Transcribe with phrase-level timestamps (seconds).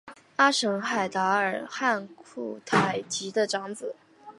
[0.37, 3.95] 阿什海达尔汉珲台吉的长子。